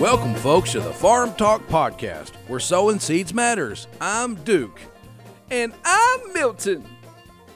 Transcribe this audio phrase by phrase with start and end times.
[0.00, 3.86] Welcome, folks, to the Farm Talk Podcast, where sowing seeds matters.
[4.00, 4.80] I'm Duke.
[5.50, 6.86] And I'm Milton.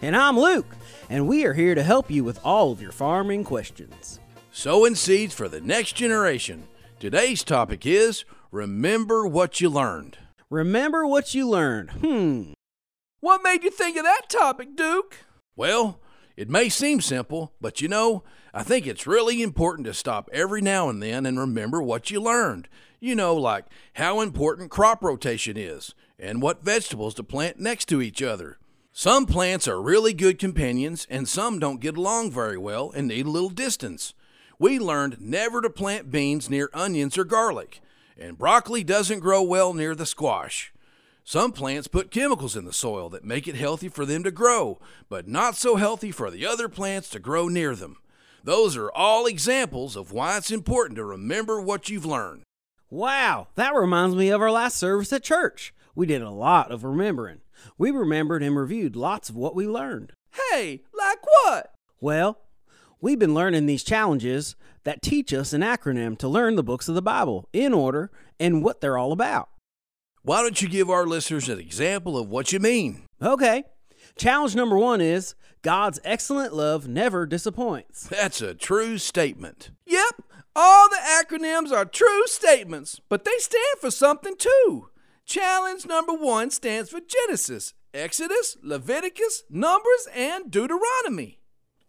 [0.03, 0.77] And I'm Luke,
[1.09, 4.21] and we are here to help you with all of your farming questions.
[4.53, 6.69] Sowing seeds for the next generation.
[7.01, 10.19] Today's topic is Remember What You Learned.
[10.51, 11.93] Remember what you learned.
[11.93, 12.53] Hmm.
[13.21, 15.17] What made you think of that topic, Duke?
[15.57, 15.99] Well,
[16.37, 20.61] it may seem simple, but you know, I think it's really important to stop every
[20.61, 22.69] now and then and remember what you learned.
[23.01, 28.01] You know, like how important crop rotation is and what vegetables to plant next to
[28.03, 28.59] each other.
[28.93, 33.27] Some plants are really good companions, and some don't get along very well and need
[33.27, 34.15] a little distance.
[34.59, 37.81] We learned never to plant beans near onions or garlic,
[38.17, 40.73] and broccoli doesn't grow well near the squash.
[41.27, 44.79] Some plants put chemicals in the soil that make it healthy for them to grow,
[45.09, 47.97] but not so healthy for the other plants to grow near them.
[48.45, 52.43] Those are all examples of why it's important to remember what you've learned.
[52.91, 55.73] Wow, that reminds me of our last service at church.
[55.95, 57.41] We did a lot of remembering.
[57.79, 60.13] We remembered and reviewed lots of what we learned.
[60.51, 61.73] Hey, like what?
[62.03, 62.39] Well,
[63.01, 66.95] we've been learning these challenges that teach us an acronym to learn the books of
[66.95, 69.49] the Bible in order and what they're all about.
[70.25, 73.03] Why don't you give our listeners an example of what you mean?
[73.21, 73.65] Okay.
[74.17, 78.07] Challenge number one is God's excellent love never disappoints.
[78.07, 79.71] That's a true statement.
[79.85, 80.23] Yep,
[80.57, 84.89] all the acronyms are true statements, but they stand for something too.
[85.27, 91.41] Challenge number one stands for Genesis, Exodus, Leviticus, Numbers, and Deuteronomy.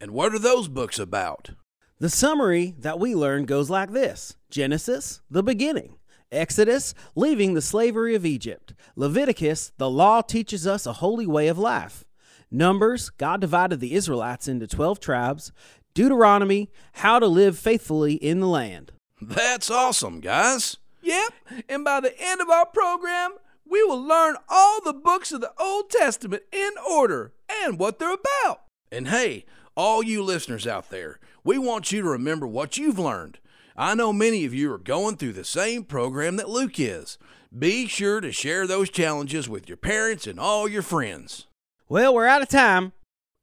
[0.02, 1.52] And what are those books about?
[2.00, 5.96] The summary that we learned goes like this Genesis, the beginning.
[6.32, 8.74] Exodus, leaving the slavery of Egypt.
[8.96, 12.04] Leviticus, the law teaches us a holy way of life.
[12.52, 15.52] Numbers, God divided the Israelites into 12 tribes.
[15.94, 18.92] Deuteronomy, how to live faithfully in the land.
[19.22, 20.78] That's awesome, guys.
[21.02, 21.34] Yep,
[21.70, 23.36] and by the end of our program,
[23.70, 27.34] we will learn all the books of the Old Testament in order
[27.64, 28.62] and what they're about.
[28.92, 29.46] And hey,
[29.76, 33.40] all you listeners out there, we want you to remember what you've learned.
[33.78, 37.18] I know many of you are going through the same program that Luke is.
[37.58, 41.48] Be sure to share those challenges with your parents and all your friends.
[41.90, 42.94] Well, we're out of time.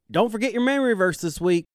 [0.09, 1.65] Don't forget your memory verse this week.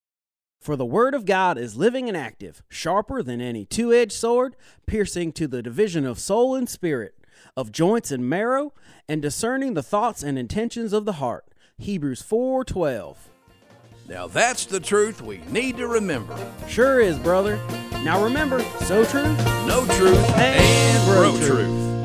[0.59, 4.57] For the word of God is living and active, sharper than any two edged sword,
[4.85, 7.15] piercing to the division of soul and spirit,
[7.55, 8.73] of joints and marrow,
[9.07, 11.45] and discerning the thoughts and intentions of the heart.
[11.77, 13.29] Hebrews 4:12.
[14.09, 16.35] Now that's the truth we need to remember.
[16.67, 17.59] Sure is, brother.
[18.03, 19.37] Now remember, sow truth,
[19.67, 21.47] know truth And and grow truth.
[21.47, 21.98] truth.